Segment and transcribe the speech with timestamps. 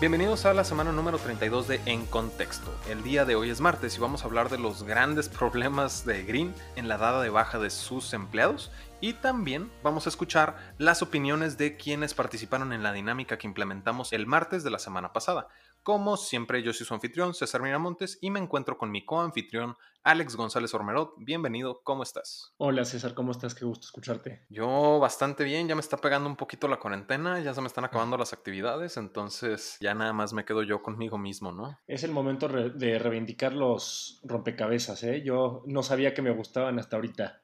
[0.00, 2.74] Bienvenidos a la semana número 32 de En Contexto.
[2.88, 6.24] El día de hoy es martes y vamos a hablar de los grandes problemas de
[6.24, 11.02] Green en la dada de baja de sus empleados y también vamos a escuchar las
[11.02, 15.48] opiniones de quienes participaron en la dinámica que implementamos el martes de la semana pasada.
[15.82, 20.36] Como siempre, yo soy su anfitrión, César Miramontes, y me encuentro con mi coanfitrión, Alex
[20.36, 21.14] González Ormerot.
[21.16, 22.52] Bienvenido, ¿cómo estás?
[22.58, 23.54] Hola César, ¿cómo estás?
[23.54, 24.44] Qué gusto escucharte.
[24.50, 27.86] Yo bastante bien, ya me está pegando un poquito la cuarentena, ya se me están
[27.86, 31.78] acabando las actividades, entonces ya nada más me quedo yo conmigo mismo, ¿no?
[31.86, 35.22] Es el momento de reivindicar los rompecabezas, ¿eh?
[35.24, 37.40] Yo no sabía que me gustaban hasta ahorita.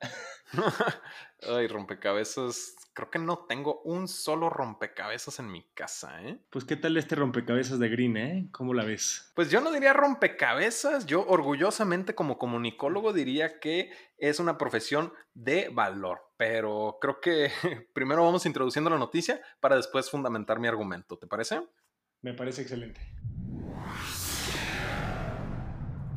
[1.48, 2.75] Ay, rompecabezas.
[2.96, 6.40] Creo que no tengo un solo rompecabezas en mi casa, ¿eh?
[6.48, 8.48] Pues, ¿qué tal este rompecabezas de Green, eh?
[8.52, 9.32] ¿Cómo la ves?
[9.34, 11.04] Pues yo no diría rompecabezas.
[11.04, 16.22] Yo, orgullosamente, como comunicólogo, diría que es una profesión de valor.
[16.38, 17.50] Pero creo que
[17.92, 21.18] primero vamos introduciendo la noticia para después fundamentar mi argumento.
[21.18, 21.60] ¿Te parece?
[22.22, 23.02] Me parece excelente.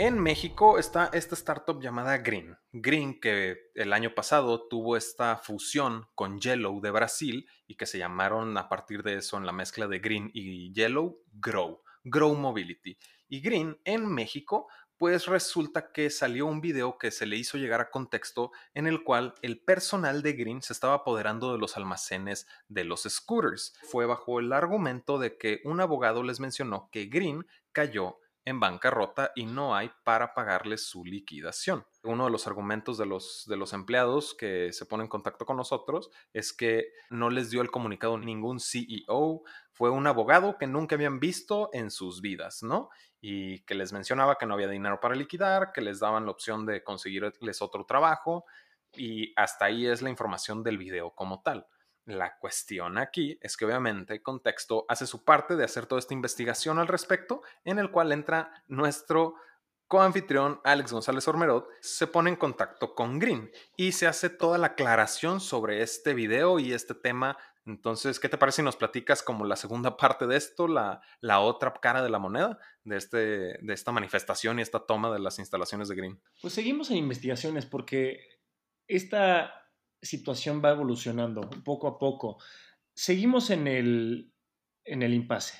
[0.02, 2.58] En México está esta startup llamada Green.
[2.72, 7.98] Green que el año pasado tuvo esta fusión con Yellow de Brasil y que se
[7.98, 12.98] llamaron a partir de eso en la mezcla de Green y Yellow Grow, Grow Mobility.
[13.28, 17.82] Y Green en México pues resulta que salió un video que se le hizo llegar
[17.82, 22.48] a contexto en el cual el personal de Green se estaba apoderando de los almacenes
[22.70, 23.74] de los scooters.
[23.84, 28.18] Fue bajo el argumento de que un abogado les mencionó que Green cayó
[28.50, 31.86] en bancarrota y no hay para pagarles su liquidación.
[32.04, 35.58] Uno de los argumentos de los, de los empleados que se ponen en contacto con
[35.58, 40.96] nosotros es que no les dio el comunicado ningún CEO, fue un abogado que nunca
[40.96, 42.90] habían visto en sus vidas, ¿no?
[43.22, 46.66] Y que les mencionaba que no había dinero para liquidar, que les daban la opción
[46.66, 48.46] de conseguirles otro trabajo
[48.94, 51.68] y hasta ahí es la información del video como tal.
[52.10, 56.80] La cuestión aquí es que obviamente Contexto hace su parte de hacer toda esta investigación
[56.80, 59.36] al respecto, en el cual entra nuestro
[59.88, 64.68] coanfitrión Alex González Ormerod, se pone en contacto con Green y se hace toda la
[64.68, 67.38] aclaración sobre este video y este tema.
[67.68, 71.42] Entonces, ¿qué te parece si nos platicas como la segunda parte de esto, la, la
[71.42, 75.38] otra cara de la moneda de, este, de esta manifestación y esta toma de las
[75.38, 76.20] instalaciones de Green?
[76.42, 78.20] Pues seguimos en investigaciones porque
[78.88, 79.59] esta
[80.02, 82.38] situación va evolucionando poco a poco.
[82.94, 84.32] Seguimos en el,
[84.86, 85.58] en el impasse.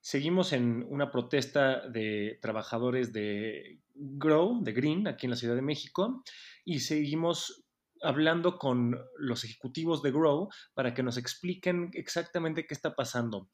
[0.00, 5.62] Seguimos en una protesta de trabajadores de Grow, de Green, aquí en la Ciudad de
[5.62, 6.24] México,
[6.64, 7.64] y seguimos
[8.02, 13.48] hablando con los ejecutivos de Grow para que nos expliquen exactamente qué está pasando.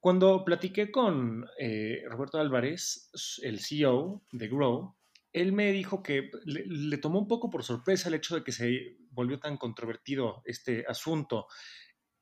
[0.00, 3.10] Cuando platiqué con eh, Roberto Álvarez,
[3.42, 4.96] el CEO de Grow,
[5.34, 8.96] él me dijo que le, tomó un poco por sorpresa el hecho de que se
[9.10, 11.48] volvió tan controvertido este asunto.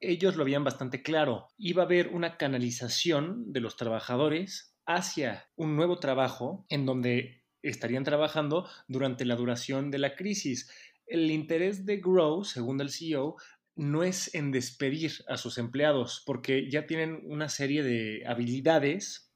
[0.00, 1.48] Ellos lo habían bastante claro.
[1.58, 8.02] Iba a haber una canalización de los trabajadores hacia un nuevo trabajo en donde estarían
[8.02, 10.72] trabajando durante la duración de la crisis.
[11.06, 13.36] El interés de Grow, según el CEO,
[13.76, 19.32] no es en despedir a sus empleados, porque ya tienen una serie de habilidades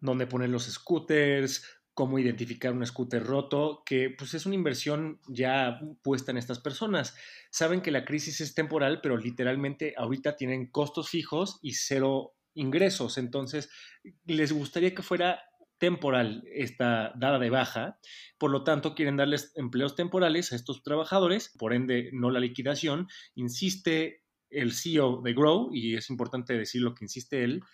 [0.00, 5.80] donde poner los scooters, cómo identificar un scooter roto, que pues es una inversión ya
[6.00, 7.16] puesta en estas personas.
[7.50, 13.18] Saben que la crisis es temporal, pero literalmente ahorita tienen costos fijos y cero ingresos,
[13.18, 13.68] entonces
[14.26, 15.42] les gustaría que fuera
[15.78, 17.98] temporal esta dada de baja,
[18.38, 23.08] por lo tanto quieren darles empleos temporales a estos trabajadores, por ende no la liquidación,
[23.34, 27.64] insiste el CEO de Grow, y es importante decir lo que insiste él,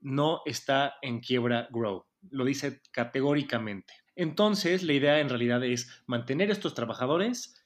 [0.00, 3.94] no está en quiebra Grow lo dice categóricamente.
[4.14, 7.64] Entonces, la idea en realidad es mantener estos trabajadores,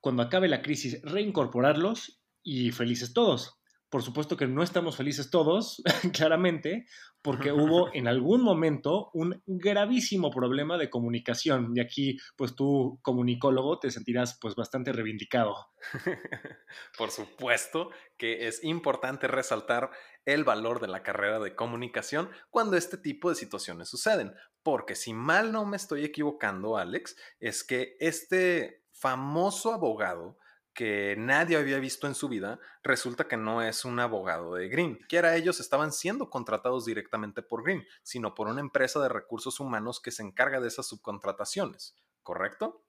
[0.00, 3.58] cuando acabe la crisis, reincorporarlos y felices todos.
[3.94, 5.80] Por supuesto que no estamos felices todos,
[6.12, 6.88] claramente,
[7.22, 11.70] porque hubo en algún momento un gravísimo problema de comunicación.
[11.76, 15.68] Y aquí, pues tú, comunicólogo, te sentirás pues bastante reivindicado.
[16.98, 19.92] Por supuesto que es importante resaltar
[20.24, 24.34] el valor de la carrera de comunicación cuando este tipo de situaciones suceden.
[24.64, 30.36] Porque si mal no me estoy equivocando, Alex, es que este famoso abogado
[30.74, 34.98] que nadie había visto en su vida, resulta que no es un abogado de Green.
[35.08, 39.60] Que era ellos estaban siendo contratados directamente por Green, sino por una empresa de recursos
[39.60, 42.83] humanos que se encarga de esas subcontrataciones, ¿correcto?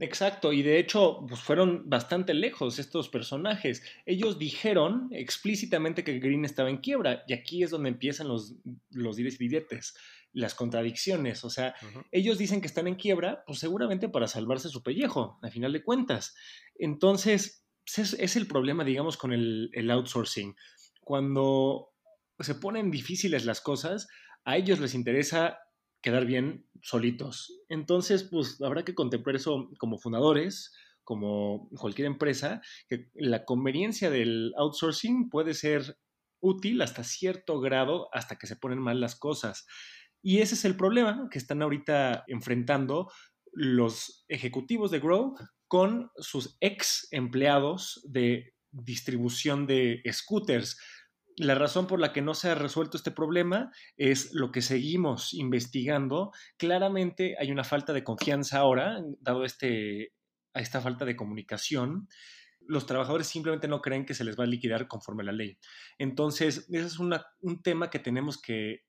[0.00, 3.82] Exacto, y de hecho pues fueron bastante lejos estos personajes.
[4.06, 8.54] Ellos dijeron explícitamente que Green estaba en quiebra, y aquí es donde empiezan los,
[8.90, 9.94] los y diretes
[10.34, 11.44] las contradicciones.
[11.44, 11.74] O sea,
[12.12, 15.82] ellos dicen que están en quiebra, pues seguramente para salvarse su pellejo, a final de
[15.82, 16.34] cuentas.
[16.74, 17.64] Entonces,
[17.96, 20.56] es, el problema, digamos, con el, outsourcing.
[21.00, 21.92] Cuando
[22.40, 24.08] se ponen difíciles las cosas,
[24.44, 25.58] a ellos les interesa
[26.04, 27.50] quedar bien solitos.
[27.70, 30.70] Entonces, pues habrá que contemplar eso como fundadores,
[31.02, 32.60] como cualquier empresa,
[32.90, 35.96] que la conveniencia del outsourcing puede ser
[36.40, 39.66] útil hasta cierto grado, hasta que se ponen mal las cosas.
[40.22, 43.10] Y ese es el problema que están ahorita enfrentando
[43.54, 45.36] los ejecutivos de Grow
[45.68, 50.78] con sus ex empleados de distribución de scooters.
[51.36, 55.34] La razón por la que no se ha resuelto este problema es lo que seguimos
[55.34, 56.30] investigando.
[56.56, 60.12] Claramente hay una falta de confianza ahora, dado este,
[60.52, 62.08] a esta falta de comunicación.
[62.60, 65.58] Los trabajadores simplemente no creen que se les va a liquidar conforme a la ley.
[65.98, 68.84] Entonces, ese es un tema que tenemos que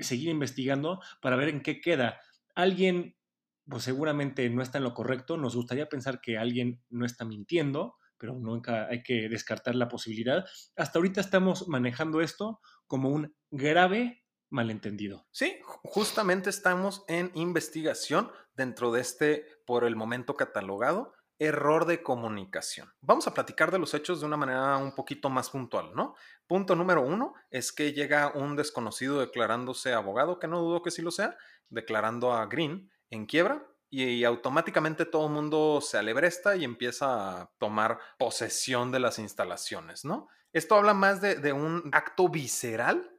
[0.00, 2.20] seguir investigando para ver en qué queda.
[2.54, 3.16] Alguien,
[3.68, 5.36] pues seguramente no está en lo correcto.
[5.36, 10.44] Nos gustaría pensar que alguien no está mintiendo pero nunca hay que descartar la posibilidad.
[10.76, 15.26] Hasta ahorita estamos manejando esto como un grave malentendido.
[15.30, 22.92] Sí, justamente estamos en investigación dentro de este, por el momento catalogado, error de comunicación.
[23.00, 26.14] Vamos a platicar de los hechos de una manera un poquito más puntual, ¿no?
[26.46, 31.02] Punto número uno es que llega un desconocido declarándose abogado, que no dudo que sí
[31.02, 31.36] lo sea,
[31.68, 37.50] declarando a Green en quiebra y automáticamente todo el mundo se alebresta y empieza a
[37.58, 40.28] tomar posesión de las instalaciones, ¿no?
[40.52, 43.10] Esto habla más de, un acto visceral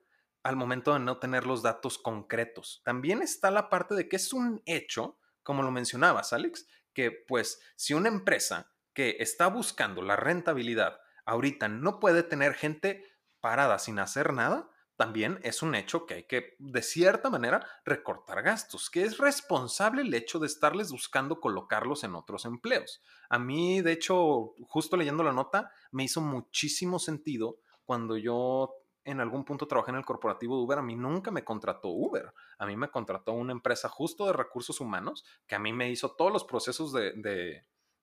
[0.43, 2.81] al momento de no tener los datos concretos.
[2.83, 7.61] También está la parte de que es un hecho, como lo mencionabas, Alex, que pues
[7.75, 13.05] si una empresa que está buscando la rentabilidad ahorita no puede tener gente
[13.39, 14.69] parada sin hacer nada,
[14.99, 20.01] también es un hecho que hay que, de cierta manera, recortar gastos, que es responsable
[20.01, 23.01] el hecho de estarles buscando colocarlos en otros empleos.
[23.29, 28.75] A mí, de hecho, justo leyendo la nota, me hizo muchísimo sentido cuando yo
[29.05, 32.33] en algún punto trabajé en el corporativo de Uber, a mí nunca me contrató Uber,
[32.57, 36.11] a mí me contrató una empresa justo de recursos humanos que a mí me hizo
[36.11, 37.13] todos los procesos de,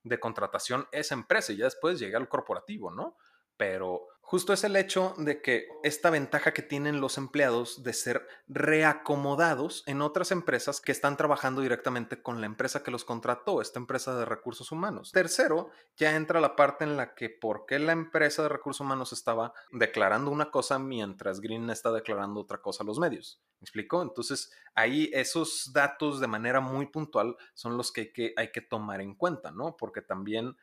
[0.03, 3.19] de, contratación esa empresa y ya después llegué al corporativo, ¿no?
[3.59, 8.27] Pero justo es el hecho de que esta ventaja que tienen los empleados de ser
[8.49, 13.79] reacomodados en otras empresas que están trabajando directamente con la empresa que los contrató, esta
[13.79, 15.13] empresa de recursos humanos.
[15.13, 19.13] Tercero, ya entra la parte en la que por qué la empresa de recursos humanos
[19.13, 23.41] estaba declarando una cosa mientras Green está declarando otra cosa a los medios.
[23.61, 24.03] ¿Me explico?
[24.03, 28.61] Entonces, ahí esos datos de manera muy puntual son los que hay que, hay que
[28.61, 29.77] tomar en cuenta, ¿no?
[29.77, 30.57] Porque también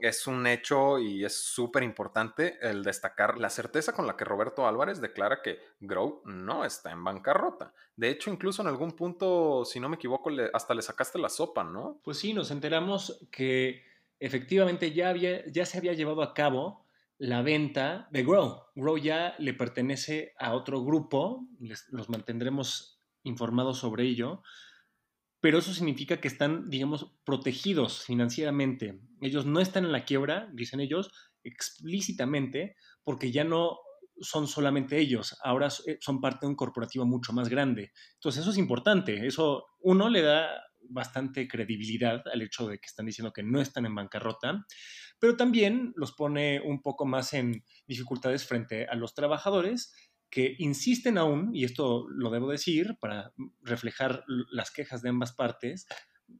[0.00, 4.66] es un hecho y es súper importante el destacar la certeza con la que Roberto
[4.66, 7.72] Álvarez declara que Grow no está en bancarrota.
[7.96, 11.64] De hecho, incluso en algún punto, si no me equivoco, hasta le sacaste la sopa,
[11.64, 12.00] ¿no?
[12.02, 13.84] Pues sí, nos enteramos que
[14.18, 16.84] efectivamente ya, había, ya se había llevado a cabo
[17.18, 18.62] la venta de Grow.
[18.74, 21.46] Grow ya le pertenece a otro grupo,
[21.90, 24.42] los mantendremos informados sobre ello
[25.40, 29.00] pero eso significa que están, digamos, protegidos financieramente.
[29.20, 31.10] Ellos no están en la quiebra, dicen ellos,
[31.42, 33.78] explícitamente, porque ya no
[34.20, 37.92] son solamente ellos, ahora eh, son parte de un corporativo mucho más grande.
[38.14, 43.06] Entonces eso es importante, eso uno le da bastante credibilidad al hecho de que están
[43.06, 44.66] diciendo que no están en bancarrota,
[45.18, 49.92] pero también los pone un poco más en dificultades frente a los trabajadores
[50.30, 53.32] que insisten aún, y esto lo debo decir para
[53.62, 55.86] reflejar las quejas de ambas partes,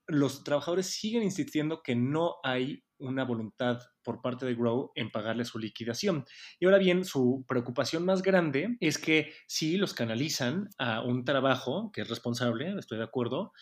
[0.07, 5.45] los trabajadores siguen insistiendo que no hay una voluntad por parte de Grow en pagarle
[5.45, 6.25] su liquidación.
[6.59, 11.91] Y ahora bien, su preocupación más grande es que sí los canalizan a un trabajo
[11.93, 13.53] que es responsable, estoy de acuerdo,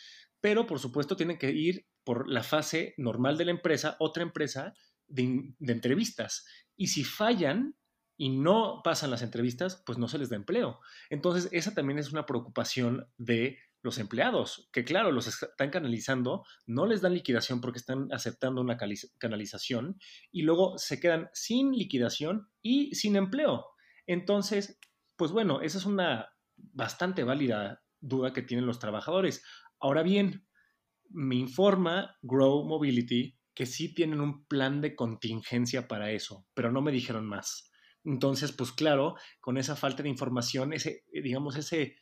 [0.41, 4.75] pero por supuesto tienen que ir por la fase normal de la empresa, otra empresa
[5.07, 6.45] de, de entrevistas.
[6.77, 7.75] Y si fallan,
[8.19, 10.81] y no pasan las entrevistas, pues no se les da empleo.
[11.09, 16.85] Entonces, esa también es una preocupación de los empleados, que claro, los están canalizando, no
[16.85, 18.77] les dan liquidación porque están aceptando una
[19.19, 20.01] canalización
[20.33, 23.67] y luego se quedan sin liquidación y sin empleo.
[24.05, 24.81] Entonces,
[25.17, 29.45] pues bueno, esa es una bastante válida duda que tienen los trabajadores.
[29.79, 30.45] Ahora bien,
[31.09, 36.83] me informa Grow Mobility que sí tienen un plan de contingencia para eso, pero no
[36.83, 37.71] me dijeron más.
[38.09, 41.97] Entonces, pues claro, con esa falta de información, ese, eh, digamos, ese,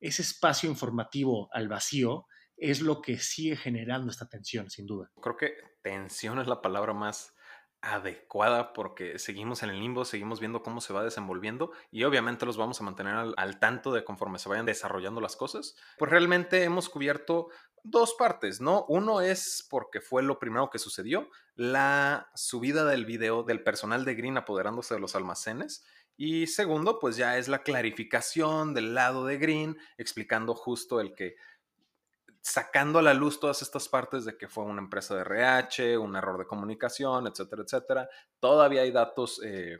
[0.00, 2.26] ese espacio informativo al vacío
[2.56, 5.10] es lo que sigue generando esta tensión, sin duda.
[5.20, 5.52] Creo que
[5.82, 7.34] tensión es la palabra más
[7.82, 12.56] adecuada porque seguimos en el limbo, seguimos viendo cómo se va desenvolviendo y obviamente los
[12.56, 15.76] vamos a mantener al, al, tanto de conforme se vayan desarrollando las cosas.
[15.98, 17.48] Pues realmente hemos cubierto
[17.82, 18.84] dos partes, ¿no?
[18.88, 24.14] Uno es porque fue lo primero que sucedió, la subida del video del personal de
[24.14, 25.84] Green apoderándose de los almacenes.
[26.16, 31.36] Y segundo, pues ya es la clarificación del lado de Green, explicando justo el que
[32.40, 36.16] sacando a la luz todas estas partes de que fue una empresa de RH, un
[36.16, 38.08] error de comunicación, etcétera, etcétera.
[38.38, 39.78] Todavía hay datos eh,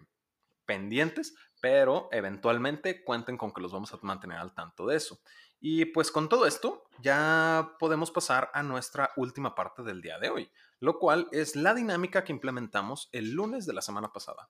[0.66, 5.20] pendientes, pero eventualmente cuenten con que los vamos a mantener al tanto de eso.
[5.60, 10.30] Y pues con todo esto ya podemos pasar a nuestra última parte del día de
[10.30, 14.48] hoy, lo cual es la dinámica que implementamos el lunes de la semana pasada.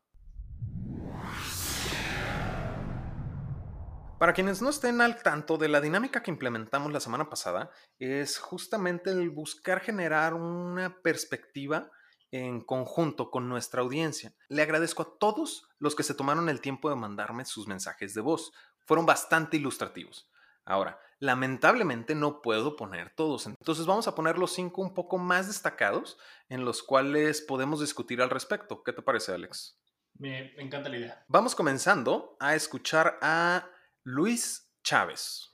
[4.21, 8.37] Para quienes no estén al tanto de la dinámica que implementamos la semana pasada, es
[8.37, 11.91] justamente el buscar generar una perspectiva
[12.31, 14.35] en conjunto con nuestra audiencia.
[14.51, 18.21] Le agradezco a todos los que se tomaron el tiempo de mandarme sus mensajes de
[18.21, 18.53] voz.
[18.85, 20.29] Fueron bastante ilustrativos.
[20.67, 25.47] Ahora, lamentablemente no puedo poner todos, entonces vamos a poner los cinco un poco más
[25.47, 26.19] destacados
[26.51, 28.83] en los cuales podemos discutir al respecto.
[28.83, 29.81] ¿Qué te parece, Alex?
[30.19, 31.25] Me, encanta la idea.
[31.27, 33.67] Vamos comenzando a escuchar a
[34.05, 35.51] Luis Chávez.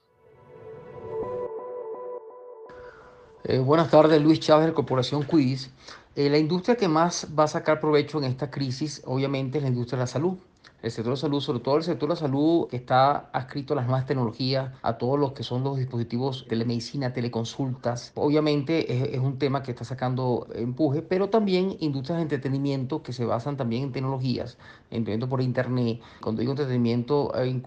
[3.43, 5.73] Eh, buenas tardes, Luis Chávez de Corporación Quiz.
[6.15, 9.71] Eh, la industria que más va a sacar provecho en esta crisis, obviamente, es la
[9.71, 10.39] industria de la salud
[10.83, 13.87] el sector de salud, sobre todo el sector de salud que está adscrito a las
[13.87, 18.13] nuevas tecnologías, a todos los que son los dispositivos telemedicina, teleconsultas.
[18.15, 23.25] Obviamente es, un tema que está sacando empuje, pero también industrias de entretenimiento que se
[23.25, 24.59] basan también en tecnologías,
[24.91, 26.01] entretenimiento por internet.
[26.21, 27.61] Cuando digo entretenimiento, eh,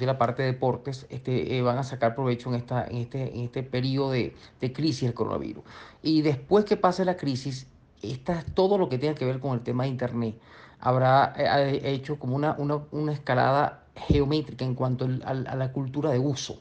[0.00, 3.44] la parte de deportes, este, eh, van a sacar provecho en, esta, en, este, en
[3.44, 5.64] este periodo de, de crisis del coronavirus.
[6.02, 7.66] Y después que pase la crisis,
[8.02, 10.36] está todo lo que tenga que ver con el tema de internet
[10.84, 16.60] habrá eh, hecho como una, una, escalada geométrica en cuanto a la cultura de uso.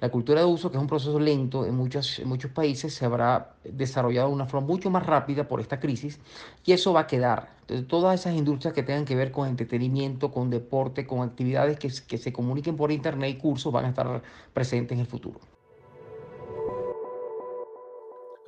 [0.00, 3.04] La cultura de uso, que es un proceso lento en muchos, en muchos países, se
[3.04, 6.18] habrá desarrollado de una forma mucho más rápida por esta crisis
[6.64, 7.50] y eso va a quedar.
[7.88, 12.16] Todas esas industrias que tengan que ver con entretenimiento, con deporte, con actividades que, que
[12.16, 14.22] se comuniquen por internet y cursos van a estar
[14.54, 15.40] presentes en el futuro.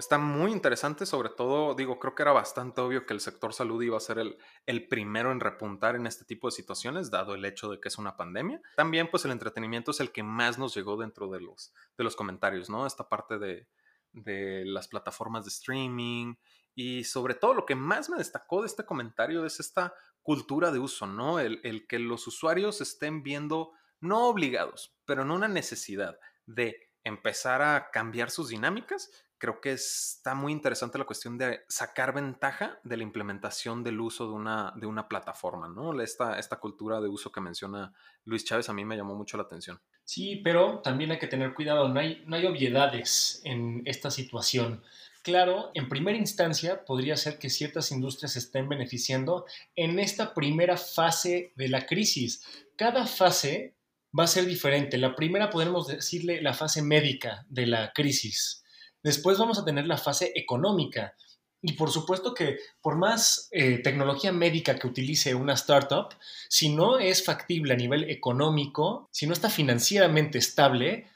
[0.00, 3.82] Está muy interesante, sobre todo, digo, creo que era bastante obvio que el sector salud
[3.82, 7.44] iba a ser el, el, primero en repuntar en este tipo de situaciones, dado el
[7.44, 8.62] hecho de que es una pandemia.
[8.76, 12.16] También, pues, el entretenimiento es el que más nos llegó dentro de los, de los
[12.16, 12.86] comentarios, ¿no?
[12.86, 13.68] Esta parte de,
[14.12, 16.34] de las plataformas de streaming
[16.74, 19.92] y sobre todo lo que más me destacó de este comentario es esta
[20.22, 21.40] cultura de uso, ¿no?
[21.40, 27.60] El, el que los usuarios estén viendo, no obligados, pero no una necesidad de empezar
[27.60, 32.98] a cambiar sus dinámicas, creo que está muy interesante la cuestión de sacar ventaja de
[32.98, 35.98] la implementación del uso de una, de una plataforma, ¿no?
[36.00, 37.92] Esta, esta cultura de uso que menciona
[38.24, 39.80] Luis Chávez a mí me llamó mucho la atención.
[40.04, 44.82] Sí, pero también hay que tener cuidado, no hay, no hay obviedades en esta situación.
[45.22, 51.54] Claro, en primera instancia podría ser que ciertas industrias estén beneficiando en esta primera fase
[51.56, 52.44] de la crisis.
[52.76, 53.74] Cada fase
[54.16, 54.98] va a ser diferente.
[54.98, 58.59] La primera podemos decirle la fase médica de la crisis
[59.02, 61.14] Después vamos a tener la fase económica.
[61.62, 66.14] Y por supuesto que por más eh, tecnología médica que utilice una startup,
[66.48, 71.06] si no es factible a nivel económico, si no está financieramente estable,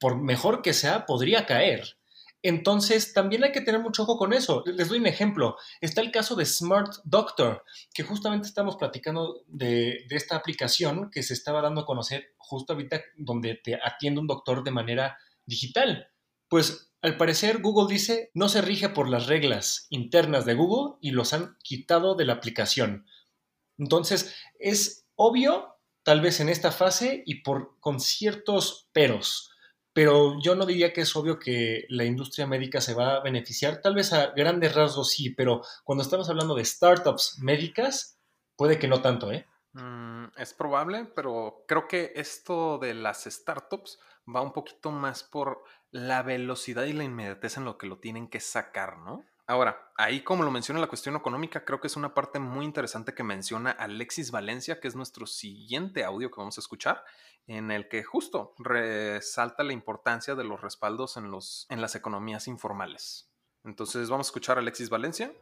[0.00, 1.96] por mejor que sea, podría caer.
[2.42, 4.62] Entonces, también hay que tener mucho ojo con eso.
[4.66, 5.56] Les doy un ejemplo.
[5.80, 11.22] Está el caso de Smart Doctor, que justamente estamos platicando de, de esta aplicación que
[11.22, 16.08] se estaba dando a conocer justo ahorita donde te atiende un doctor de manera digital.
[16.48, 21.12] Pues al parecer Google dice no se rige por las reglas internas de Google y
[21.12, 23.06] los han quitado de la aplicación.
[23.78, 29.52] Entonces es obvio, tal vez en esta fase y por, con ciertos peros,
[29.92, 33.80] pero yo no diría que es obvio que la industria médica se va a beneficiar.
[33.80, 38.18] Tal vez a grandes rasgos sí, pero cuando estamos hablando de startups médicas,
[38.56, 39.46] puede que no tanto, ¿eh?
[39.74, 44.00] Mm, es probable, pero creo que esto de las startups
[44.34, 45.62] va un poquito más por
[45.96, 49.24] la velocidad y la inmediatez en lo que lo tienen que sacar, ¿no?
[49.46, 53.14] Ahora, ahí como lo menciona la cuestión económica, creo que es una parte muy interesante
[53.14, 57.04] que menciona Alexis Valencia, que es nuestro siguiente audio que vamos a escuchar,
[57.46, 62.48] en el que justo resalta la importancia de los respaldos en, los, en las economías
[62.48, 63.30] informales.
[63.64, 65.32] Entonces vamos a escuchar a Alexis Valencia.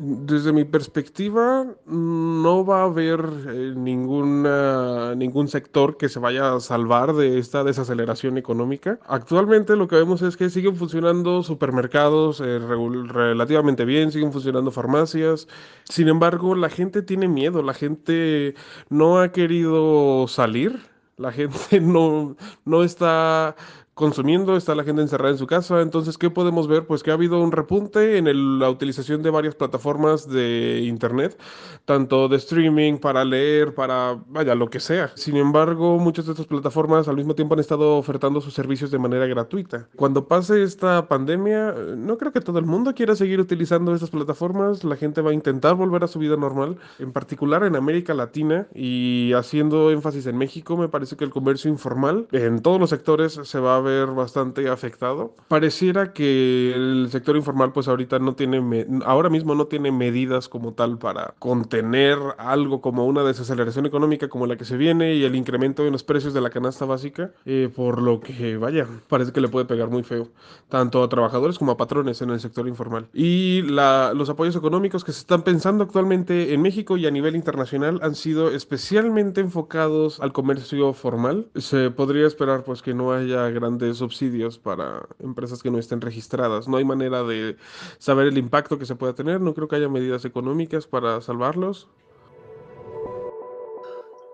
[0.00, 7.14] Desde mi perspectiva, no va a haber eh, ningún sector que se vaya a salvar
[7.14, 9.00] de esta desaceleración económica.
[9.08, 15.48] Actualmente lo que vemos es que siguen funcionando supermercados eh, relativamente bien, siguen funcionando farmacias.
[15.82, 18.54] Sin embargo, la gente tiene miedo, la gente
[18.90, 20.80] no ha querido salir.
[21.16, 23.56] La gente no, no está
[23.98, 25.82] consumiendo, está la gente encerrada en su casa.
[25.82, 26.86] Entonces, ¿qué podemos ver?
[26.86, 31.36] Pues que ha habido un repunte en la utilización de varias plataformas de Internet,
[31.84, 35.10] tanto de streaming, para leer, para, vaya, lo que sea.
[35.16, 38.98] Sin embargo, muchas de estas plataformas al mismo tiempo han estado ofertando sus servicios de
[39.00, 39.88] manera gratuita.
[39.96, 44.84] Cuando pase esta pandemia, no creo que todo el mundo quiera seguir utilizando estas plataformas.
[44.84, 48.68] La gente va a intentar volver a su vida normal, en particular en América Latina
[48.72, 53.40] y haciendo énfasis en México, me parece que el comercio informal en todos los sectores
[53.42, 55.34] se va a bastante afectado.
[55.48, 60.72] Pareciera que el sector informal pues ahorita no tiene, ahora mismo no tiene medidas como
[60.74, 65.34] tal para contener algo como una desaceleración económica como la que se viene y el
[65.34, 69.40] incremento en los precios de la canasta básica, eh, por lo que vaya, parece que
[69.40, 70.28] le puede pegar muy feo,
[70.68, 73.08] tanto a trabajadores como a patrones en el sector informal.
[73.12, 78.00] Y los apoyos económicos que se están pensando actualmente en México y a nivel internacional
[78.02, 81.48] han sido especialmente enfocados al comercio formal.
[81.56, 86.00] Se podría esperar pues que no haya grandes de subsidios para empresas que no estén
[86.00, 86.68] registradas.
[86.68, 87.56] No hay manera de
[87.98, 89.40] saber el impacto que se pueda tener.
[89.40, 91.88] No creo que haya medidas económicas para salvarlos.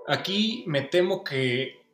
[0.06, 1.84] Aquí me temo que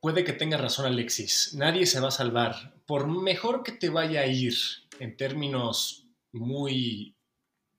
[0.00, 1.54] puede que tenga razón Alexis.
[1.54, 2.74] Nadie se va a salvar.
[2.86, 4.54] Por mejor que te vaya a ir
[4.98, 7.16] en términos muy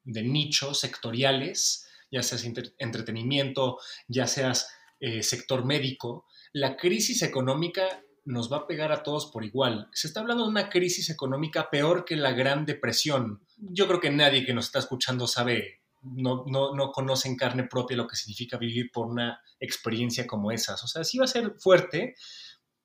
[0.04, 2.44] de nicho, sectoriales, ya seas
[2.78, 3.78] entretenimiento,
[4.08, 9.44] ya seas eh, sector médico, la crisis económica nos va a pegar a todos por
[9.44, 9.90] igual.
[9.92, 13.42] Se está hablando de una crisis económica peor que la Gran Depresión.
[13.58, 17.64] Yo creo que nadie que nos está escuchando sabe, no, no, no conoce en carne
[17.64, 20.84] propia lo que significa vivir por una experiencia como esas.
[20.84, 22.14] O sea, sí va a ser fuerte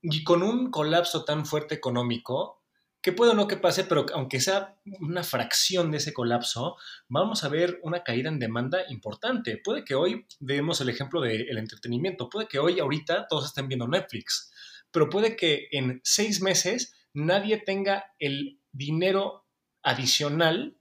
[0.00, 2.62] y con un colapso tan fuerte económico,
[3.02, 7.44] que puede o no que pase, pero aunque sea una fracción de ese colapso, vamos
[7.44, 9.60] a ver una caída en demanda importante.
[9.62, 13.86] Puede que hoy demos el ejemplo del entretenimiento, puede que hoy ahorita todos estén viendo
[13.86, 14.53] Netflix
[14.94, 19.44] pero puede que en seis meses nadie tenga el dinero
[19.82, 20.78] adicional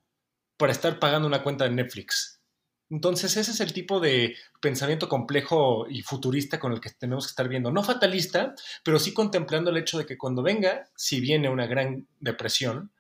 [0.56, 2.40] para estar pagando una cuenta de Netflix.
[2.92, 7.32] Entonces ese es el tipo de pensamiento complejo y futurista con el que tenemos que
[7.32, 7.72] estar viendo.
[7.72, 12.08] No fatalista, pero sí contemplando el hecho de que cuando venga, si viene una gran
[12.20, 12.94] depresión,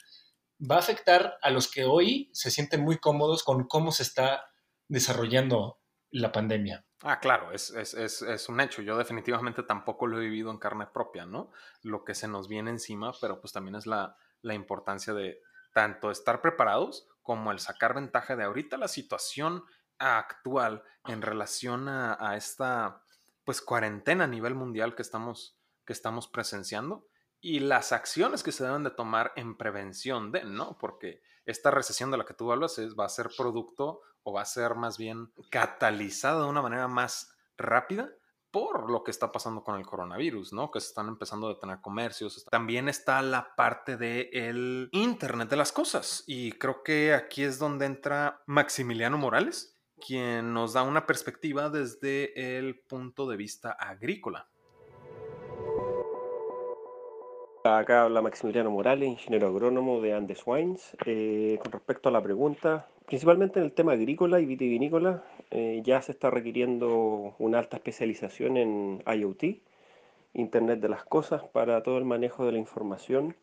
[0.60, 4.46] va a afectar a los que hoy se sienten muy cómodos con cómo se está
[4.88, 5.78] desarrollando
[6.10, 6.84] la pandemia.
[7.06, 8.82] Ah, claro, es, es, es, es, un hecho.
[8.82, 11.52] Yo definitivamente tampoco lo he vivido en carne propia, ¿no?
[11.82, 15.42] Lo que se nos viene encima, pero pues también es la, la importancia de
[15.74, 19.66] tanto estar preparados como el sacar ventaja de ahorita la situación
[19.98, 23.04] actual en relación a, a, esta
[23.44, 27.06] pues cuarentena a nivel mundial que estamos, que estamos presenciando
[27.42, 30.78] y las acciones que se deben de tomar en prevención de, ¿no?
[30.78, 34.42] Porque esta recesión de la que tú hablas es, va a ser producto o va
[34.42, 38.10] a ser más bien catalizada de una manera más rápida
[38.54, 40.70] por lo que está pasando con el coronavirus, ¿no?
[40.70, 42.46] Que se están empezando a detener comercios.
[42.52, 46.24] También está la parte del Internet de las cosas.
[46.28, 52.58] Y creo que aquí es donde entra Maximiliano Morales, quien nos da una perspectiva desde
[52.58, 54.48] el punto de vista agrícola.
[57.66, 60.98] Acá habla Maximiliano Morales, ingeniero agrónomo de Andes Wines.
[61.06, 66.02] Eh, con respecto a la pregunta, principalmente en el tema agrícola y vitivinícola, eh, ya
[66.02, 69.62] se está requiriendo una alta especialización en IoT,
[70.34, 73.38] Internet de las Cosas, para todo el manejo de la información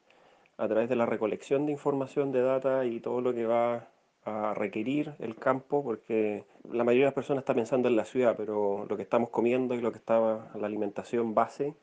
[0.58, 3.88] a través de la recolección de información de data y todo lo que va
[4.26, 8.34] a requerir el campo, porque la mayoría de las personas está pensando en la ciudad,
[8.36, 10.20] pero lo que estamos comiendo y lo que está
[10.54, 11.74] la alimentación base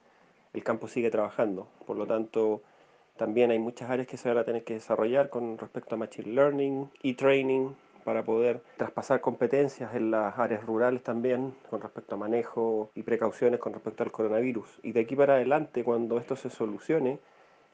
[0.53, 1.67] el campo sigue trabajando.
[1.85, 2.61] Por lo tanto,
[3.17, 6.33] también hay muchas áreas que se van a tener que desarrollar con respecto a Machine
[6.33, 7.71] Learning y Training
[8.03, 13.59] para poder traspasar competencias en las áreas rurales también con respecto a manejo y precauciones
[13.59, 14.79] con respecto al coronavirus.
[14.81, 17.19] Y de aquí para adelante, cuando esto se solucione,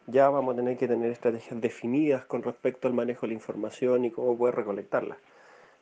[0.08, 4.06] ya vamos a tener que tener estrategias definidas con respecto al manejo de la información
[4.06, 5.18] y cómo poder recolectarla.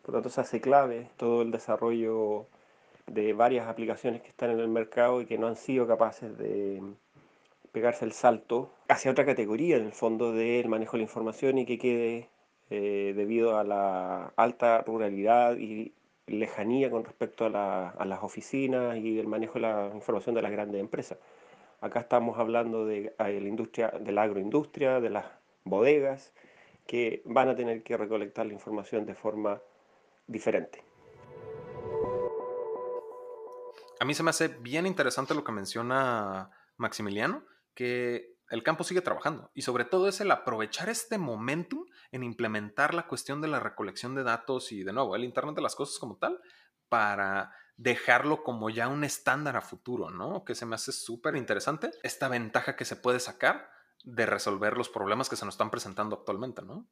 [0.02, 2.46] Por lo tanto, se hace clave todo el desarrollo
[3.14, 6.82] de varias aplicaciones que están en el mercado y que no han sido capaces de
[7.72, 11.66] pegarse el salto hacia otra categoría en el fondo del manejo de la información y
[11.66, 12.30] que quede
[12.70, 15.94] eh, debido a la alta ruralidad y
[16.28, 20.52] lejanía con respecto a, a, las oficinas y el manejo de la información de las
[20.52, 21.18] grandes empresas.
[21.82, 25.26] Acá estamos hablando de, de la industria, de la agroindustria, de las
[25.64, 26.32] bodegas,
[26.88, 29.62] que van a tener que recolectar la información de forma
[30.28, 30.84] diferente.
[34.02, 39.02] A mí se me hace bien interesante lo que menciona Maximiliano, que el campo sigue
[39.02, 43.60] trabajando y sobre todo es el aprovechar este momentum en implementar la cuestión de la
[43.60, 46.40] recolección de datos y de nuevo el Internet de las Cosas como tal
[46.90, 50.46] para dejarlo como ya un estándar a futuro, ¿no?
[50.46, 53.70] Que se me hace súper interesante esta ventaja que se puede sacar
[54.04, 56.90] de resolver los problemas que se nos están presentando actualmente, ¿no?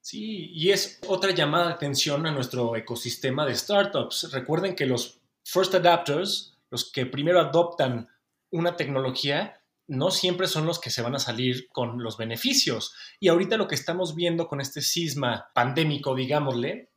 [0.00, 4.30] Sí, y es otra llamada de atención a nuestro ecosistema de startups.
[4.32, 8.08] Recuerden que los first adapters, los que primero adoptan
[8.50, 12.94] una tecnología, no siempre son los que se van a salir con los beneficios.
[13.20, 16.90] Y ahorita lo que estamos viendo con este cisma pandémico, digámosle,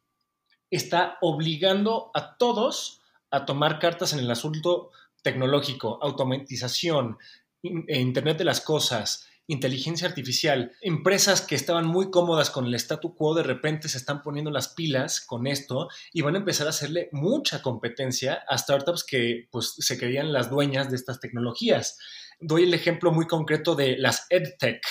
[0.72, 4.90] está obligando a todos a tomar cartas en el asunto
[5.22, 7.20] tecnológico, automatización,
[7.62, 10.72] e Internet de las Cosas, inteligencia artificial.
[10.80, 14.70] Empresas que estaban muy cómodas con el statu quo de repente se están poniendo las
[14.70, 19.74] pilas con esto y van a empezar a hacerle mucha competencia a startups que pues
[19.80, 21.98] se creían las dueñas de estas tecnologías.
[22.40, 24.82] Doy el ejemplo muy concreto de las EdTech,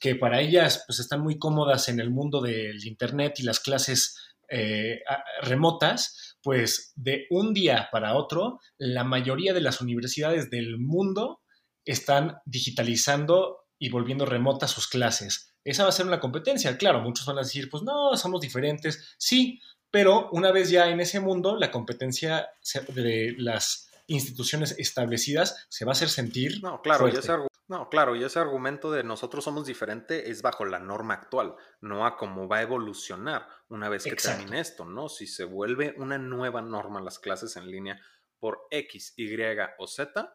[0.00, 4.16] que para ellas pues están muy cómodas en el mundo del Internet y las clases
[4.48, 5.00] eh,
[5.42, 11.42] remotas, pues de un día para otro, la mayoría de las universidades del mundo
[11.84, 15.54] están digitalizando y volviendo remotas sus clases.
[15.64, 16.76] Esa va a ser una competencia.
[16.78, 19.14] Claro, muchos van a decir, pues no, somos diferentes.
[19.18, 19.60] Sí,
[19.90, 22.48] pero una vez ya en ese mundo, la competencia
[22.88, 26.62] de las instituciones establecidas se va a hacer sentir.
[26.62, 27.32] No, claro, y ese,
[27.68, 32.06] no, claro, y ese argumento de nosotros somos diferentes es bajo la norma actual, no
[32.06, 35.08] a cómo va a evolucionar una vez que termine esto, ¿no?
[35.08, 38.00] Si se vuelve una nueva norma las clases en línea
[38.38, 39.36] por X, Y
[39.78, 40.32] o Z,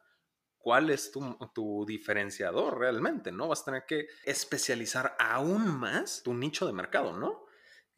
[0.61, 3.47] cuál es tu, diferenciador realmente, ¿no?
[3.47, 7.45] Vas a tener que especializar aún más tu nicho de mercado, ¿no?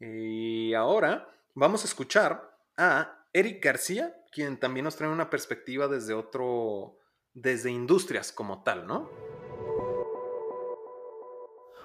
[0.00, 6.14] Y ahora vamos a escuchar a Eric García, quien también nos trae una perspectiva desde
[6.14, 6.98] otro,
[7.32, 9.10] desde industrias como tal, ¿no?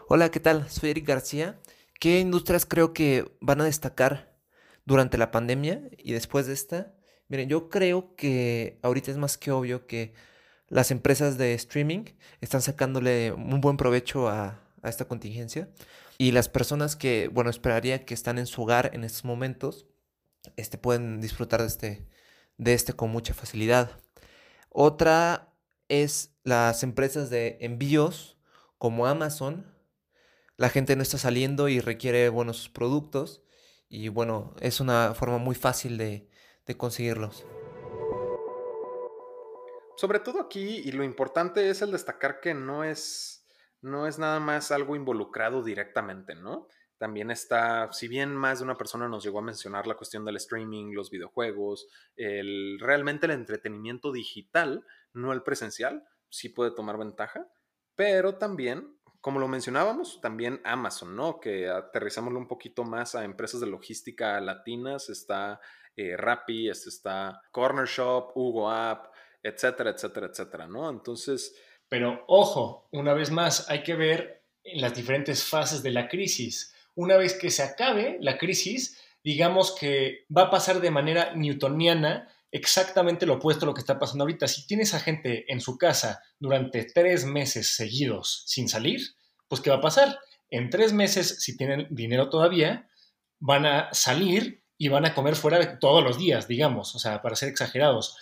[0.08, 0.70] Hola, ¿qué tal?
[0.70, 1.60] Soy Eric García.
[2.00, 4.36] ¿Qué industrias creo que van a destacar
[4.86, 6.96] durante la pandemia y después de esta?
[7.28, 10.14] Miren, yo creo que ahorita es más que obvio que
[10.70, 12.06] las empresas de streaming
[12.42, 15.70] están sacándole un buen provecho a, esta contingencia.
[16.18, 19.88] Y las personas que, bueno, esperaría que están en su hogar en estos momentos,
[20.56, 22.08] este, pueden disfrutar de este,
[22.58, 24.00] de este con mucha facilidad.
[24.70, 25.54] Otra
[25.90, 28.38] es las empresas de envíos
[28.78, 29.66] como Amazon.
[30.56, 33.44] La gente no está saliendo y requiere buenos productos.
[33.90, 36.30] Y bueno, es una forma muy fácil de,
[36.66, 37.44] de conseguirlos.
[40.00, 43.46] Sobre todo aquí, y lo importante es el destacar que no es,
[43.82, 46.70] no es nada más algo involucrado directamente, ¿no?
[46.98, 50.38] También está, si bien más de una persona nos llegó a mencionar la cuestión del
[50.38, 57.50] streaming, los videojuegos, el, realmente el entretenimiento digital, no el presencial, sí puede tomar ventaja,
[57.96, 61.42] pero también, como lo mencionábamos, también Amazon, ¿no?
[61.42, 65.60] Que aterrizámoslo un poquito más a empresas de logística latinas, está
[65.98, 70.90] eh, Rappi, este está Corner Shop, Hugo App, etcétera, etcétera, etcétera, ¿no?
[70.90, 71.56] Entonces...
[71.88, 76.72] Pero ojo, una vez más, hay que ver las diferentes fases de la crisis.
[76.94, 82.28] Una vez que se acabe la crisis, digamos que va a pasar de manera newtoniana
[82.52, 84.48] exactamente lo opuesto a lo que está pasando ahorita.
[84.48, 89.02] Si tienes a gente en su casa durante tres meses seguidos sin salir,
[89.48, 90.20] pues ¿qué va a pasar?
[90.52, 92.90] En tres meses, si tienen dinero todavía,
[93.40, 97.36] van a salir y van a comer fuera todos los días, digamos, o sea, para
[97.36, 98.18] ser exagerados.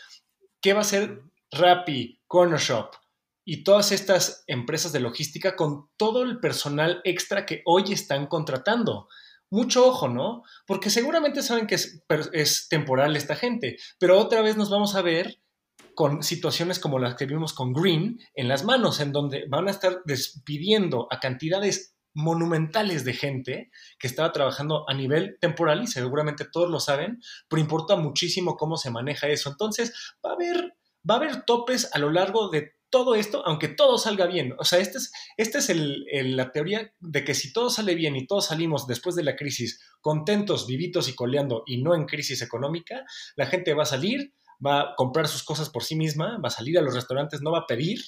[0.62, 2.92] ¿Qué va a hacer Rappi, Corner Shop
[3.46, 9.08] y todas estas empresas de logística con todo el personal extra que hoy están contratando?
[9.50, 10.44] Mucho ojo, ¿no?
[10.66, 15.02] Porque seguramente saben que es, es temporal esta gente, pero otra vez nos vamos a
[15.02, 15.40] ver
[15.96, 19.72] con situaciones como las que vimos con Green en las manos, en donde van a
[19.72, 26.46] estar despidiendo a cantidades monumentales de gente que estaba trabajando a nivel temporal y seguramente
[26.52, 29.52] todos lo saben, pero importa muchísimo cómo se maneja eso.
[29.52, 29.94] Entonces,
[30.26, 30.76] va a haber,
[31.08, 34.56] va a haber topes a lo largo de todo esto, aunque todo salga bien.
[34.58, 35.70] O sea, esta es, este es
[36.26, 39.80] la teoría de que si todo sale bien y todos salimos después de la crisis
[40.02, 44.34] contentos, vivitos y coleando y no en crisis económica, la gente va a salir,
[44.66, 47.52] va a comprar sus cosas por sí misma, va a salir a los restaurantes, no
[47.52, 48.00] va a pedir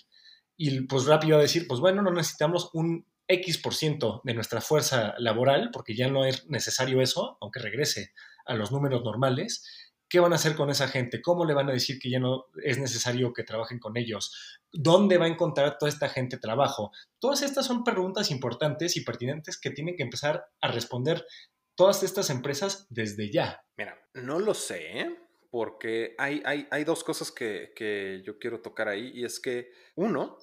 [0.57, 5.13] y pues rápido va a decir, pues bueno, no necesitamos un X% de nuestra fuerza
[5.19, 8.13] laboral, porque ya no es necesario eso, aunque regrese
[8.45, 9.63] a los números normales,
[10.09, 11.21] ¿Qué van a hacer con esa gente?
[11.21, 14.59] ¿Cómo le van a decir que ya no es necesario que trabajen con ellos?
[14.73, 16.91] ¿Dónde va a encontrar toda esta gente trabajo?
[17.19, 21.23] Todas estas son preguntas importantes y pertinentes que tienen que empezar a responder
[21.75, 23.63] todas estas empresas desde ya.
[23.77, 25.15] Mira, no lo sé, ¿eh?
[25.51, 29.71] porque hay, hay, hay dos cosas que, que yo quiero tocar ahí y es que,
[29.95, 30.39] uno,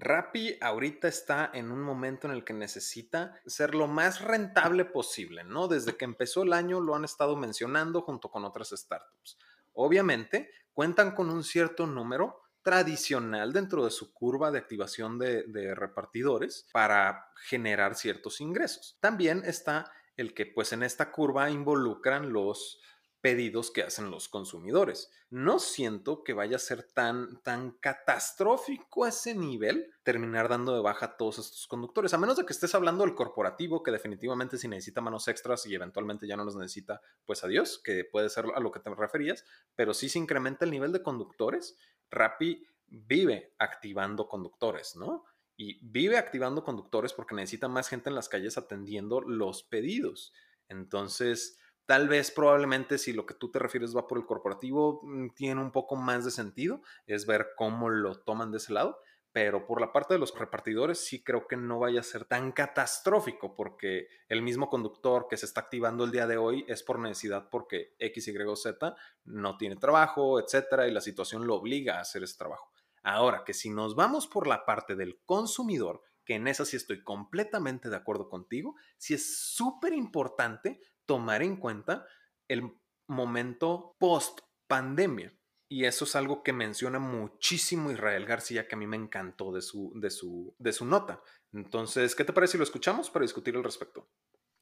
[0.00, 5.44] Rappi ahorita está en un momento en el que necesita ser lo más rentable posible,
[5.44, 5.68] ¿no?
[5.68, 9.38] Desde que empezó el año lo han estado mencionando junto con otras startups.
[9.74, 15.74] Obviamente, cuentan con un cierto número tradicional dentro de su curva de activación de, de
[15.74, 18.96] repartidores para generar ciertos ingresos.
[19.00, 22.80] También está el que pues en esta curva involucran los
[23.20, 25.10] pedidos que hacen los consumidores.
[25.28, 30.80] No siento que vaya a ser tan, tan catastrófico a ese nivel terminar dando de
[30.80, 34.58] baja a todos estos conductores, a menos de que estés hablando del corporativo, que definitivamente
[34.58, 38.46] si necesita manos extras y eventualmente ya no los necesita, pues adiós, que puede ser
[38.54, 41.76] a lo que te referías, pero si se incrementa el nivel de conductores,
[42.10, 45.24] Rappi vive activando conductores, ¿no?
[45.56, 50.32] Y vive activando conductores porque necesita más gente en las calles atendiendo los pedidos.
[50.68, 51.58] Entonces,
[51.90, 55.60] Tal vez probablemente si lo que tú te refieres va por el corporativo, mm, tiene
[55.60, 59.00] un poco más de sentido, es ver cómo lo toman de ese lado,
[59.32, 62.52] pero por la parte de los repartidores sí creo que no vaya a ser tan
[62.52, 67.00] catastrófico porque el mismo conductor que se está activando el día de hoy es por
[67.00, 71.96] necesidad porque X, Y o Z no tiene trabajo, etcétera, y la situación lo obliga
[71.96, 72.70] a hacer ese trabajo.
[73.02, 77.02] Ahora que si nos vamos por la parte del consumidor, que en esa sí estoy
[77.02, 82.06] completamente de acuerdo contigo, sí es súper importante tomar en cuenta
[82.46, 82.70] el
[83.08, 85.34] momento post pandemia.
[85.68, 89.60] Y eso es algo que menciona muchísimo Israel García, que a mí me encantó de
[89.60, 91.20] su, de su, de su nota.
[91.52, 94.08] Entonces, ¿qué te parece si lo escuchamos para discutir al respecto?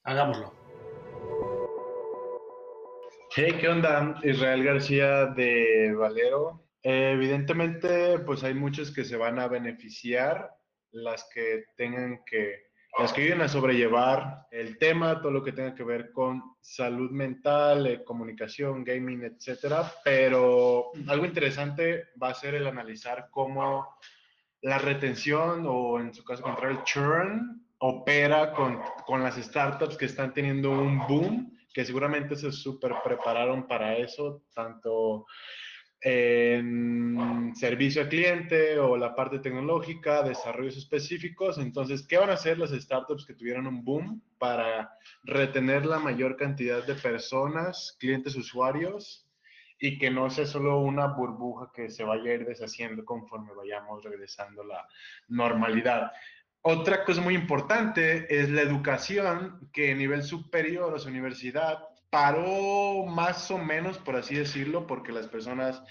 [0.04, 0.54] Hagámoslo.
[3.36, 4.18] Hey, ¿qué onda?
[4.22, 6.64] Israel García de Valero.
[6.82, 10.56] Eh, evidentemente, pues hay muchos que se van a beneficiar,
[10.92, 15.74] las que tengan que las que vienen a sobrellevar el tema, todo lo que tenga
[15.74, 19.92] que ver con salud mental, eh, comunicación, gaming, etcétera.
[20.02, 23.98] Pero algo interesante va a ser el analizar cómo
[24.62, 30.06] la retención o en su caso contrario el churn opera con, con las startups que
[30.06, 35.26] están teniendo un boom, que seguramente se súper prepararon para eso, tanto
[36.00, 41.58] en servicio al cliente o la parte tecnológica, desarrollos específicos.
[41.58, 44.92] Entonces, ¿qué van a hacer las startups que tuvieron un boom para
[45.24, 49.26] retener la mayor cantidad de personas, clientes, usuarios
[49.80, 54.04] y que no sea solo una burbuja que se vaya a ir deshaciendo conforme vayamos
[54.04, 54.88] regresando a la
[55.28, 56.12] normalidad?
[56.62, 61.78] Otra cosa muy importante es la educación, que a nivel superior o su universidad
[62.10, 65.82] paró más o menos, por así decirlo, porque las personas,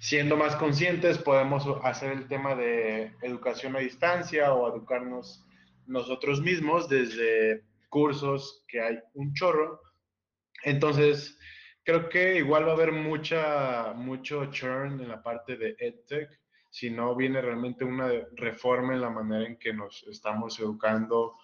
[0.00, 5.44] siendo más conscientes, podemos hacer el tema de educación a distancia o educarnos
[5.86, 9.80] nosotros mismos desde cursos que hay un chorro.
[10.64, 11.38] Entonces,
[11.84, 16.90] creo que igual va a haber mucha, mucho churn en la parte de EdTech si
[16.90, 21.36] no viene realmente una reforma en la manera en que nos estamos educando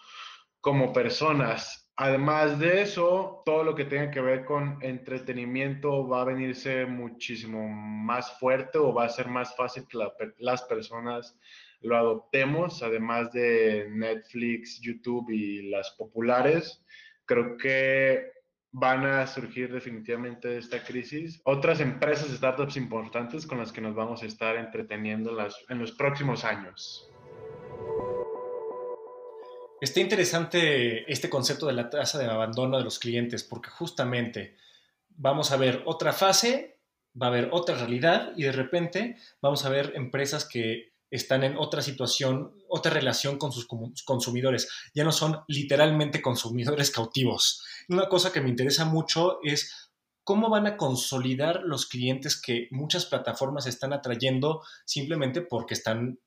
[0.61, 1.88] como personas.
[2.01, 7.69] Además de eso, todo lo que tenga que ver con entretenimiento va a venirse muchísimo
[7.69, 9.99] más fuerte o va a ser más fácil que
[10.39, 11.37] las personas
[11.81, 16.85] lo adoptemos, además de Netflix, YouTube y las populares.
[17.25, 18.31] Creo que
[18.71, 23.97] van a surgir definitivamente de esta crisis otras empresas, startups importantes con las que nos
[23.97, 25.37] vamos a estar entreteniendo
[25.69, 27.11] en los próximos años.
[29.81, 34.57] Está interesante este concepto de la tasa de abandono de los clientes, porque justamente
[35.11, 36.81] vamos a ver otra fase,
[37.21, 41.57] va a haber otra realidad y de repente vamos a ver empresas que están en
[41.57, 43.67] otra situación, otra relación con sus
[44.05, 44.69] consumidores.
[44.95, 47.65] Ya no son literalmente consumidores cautivos.
[47.89, 49.91] Una cosa que me interesa mucho es
[50.25, 56.19] cómo van a consolidar los clientes que muchas plataformas están atrayendo simplemente porque están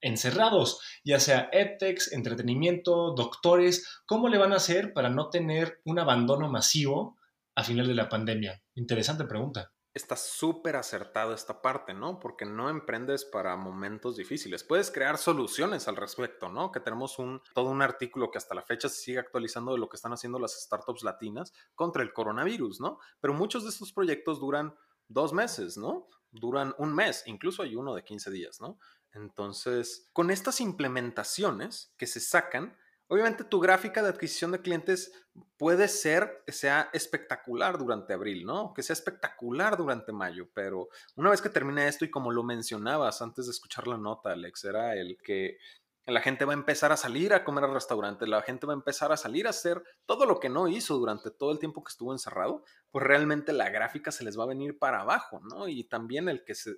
[0.00, 5.98] encerrados, ya sea edtechs, entretenimiento, doctores, ¿cómo le van a hacer para no tener un
[5.98, 7.18] abandono masivo
[7.54, 8.62] a final de la pandemia?
[8.74, 9.72] Interesante pregunta.
[9.92, 12.20] Está súper acertado esta parte, ¿no?
[12.20, 14.62] Porque no emprendes para momentos difíciles.
[14.62, 16.70] Puedes crear soluciones al respecto, ¿no?
[16.70, 19.88] Que tenemos un, todo un artículo que hasta la fecha se sigue actualizando de lo
[19.88, 23.00] que están haciendo las startups latinas contra el coronavirus, ¿no?
[23.20, 24.76] Pero muchos de estos proyectos duran
[25.08, 26.06] dos meses, ¿no?
[26.30, 28.78] Duran un mes, incluso hay uno de 15 días, ¿no?
[29.12, 32.76] Entonces, con estas implementaciones que se sacan,
[33.12, 35.12] Obviamente tu gráfica de adquisición de clientes
[35.56, 38.72] puede ser que sea espectacular durante abril, ¿no?
[38.72, 43.20] Que sea espectacular durante mayo, pero una vez que termine esto y como lo mencionabas
[43.20, 45.58] antes de escuchar la nota, Alex, era el que
[46.06, 48.76] la gente va a empezar a salir a comer al restaurante, la gente va a
[48.76, 51.90] empezar a salir a hacer todo lo que no hizo durante todo el tiempo que
[51.90, 55.66] estuvo encerrado, pues realmente la gráfica se les va a venir para abajo, ¿no?
[55.66, 56.76] Y también el que se,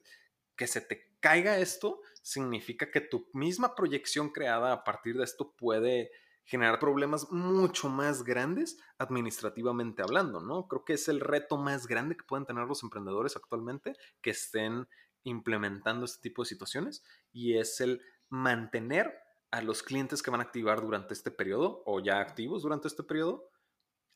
[0.56, 5.54] que se te caiga esto significa que tu misma proyección creada a partir de esto
[5.56, 6.10] puede
[6.44, 10.66] generar problemas mucho más grandes administrativamente hablando, ¿no?
[10.68, 14.88] Creo que es el reto más grande que pueden tener los emprendedores actualmente que estén
[15.24, 19.14] implementando este tipo de situaciones y es el mantener
[19.52, 23.04] a los clientes que van a activar durante este periodo o ya activos durante este
[23.04, 23.48] periodo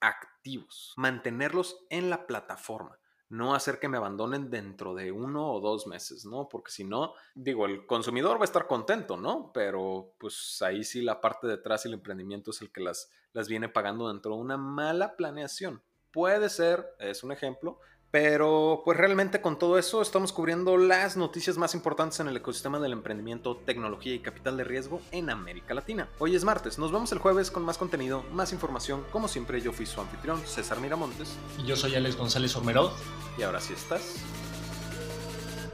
[0.01, 5.87] activos, mantenerlos en la plataforma no hacer que me abandonen dentro de uno o dos
[5.87, 6.49] meses, ¿no?
[6.49, 9.51] Porque si no, digo, el consumidor va a estar contento, ¿no?
[9.53, 13.49] Pero pues ahí sí la parte detrás y el emprendimiento es el que las, las
[13.49, 15.83] viene pagando dentro de una mala planeación.
[16.13, 17.79] Puede ser, es un ejemplo,
[18.19, 22.79] pero pues realmente con todo eso estamos cubriendo las noticias más importantes en el ecosistema
[22.79, 26.09] del emprendimiento, tecnología y capital de riesgo en América Latina.
[26.19, 29.05] Hoy es martes, nos vemos el jueves con más contenido, más información.
[29.13, 31.37] Como siempre yo fui su anfitrión, César Miramontes.
[31.63, 32.91] Y yo soy Alex González Ormerod.
[33.37, 34.15] Y ahora sí estás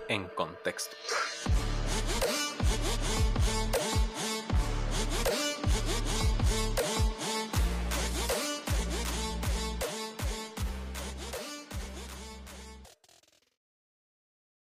[0.08, 0.96] en contexto.